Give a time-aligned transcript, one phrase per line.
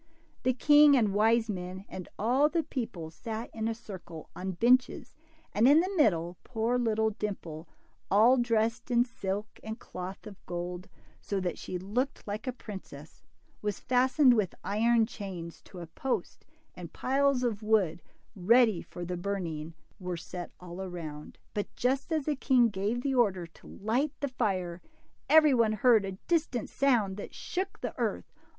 [0.41, 5.13] The king and wise men and all the people sat in a circle on benches,
[5.53, 7.69] and in the middle poor little Dimple,
[8.09, 10.89] all dressed in silk and cloth of gold,
[11.21, 13.21] so that she looked like a princess,
[13.61, 18.01] was fastened with iron chains to a post, and piles of wood,
[18.35, 21.37] ready for the burning, were set all round.
[21.53, 24.81] But just as the king gave the order to light the fire,
[25.29, 28.33] every one heard a distant sound that shook the earth.